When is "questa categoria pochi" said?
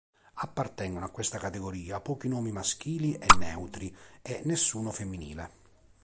1.11-2.27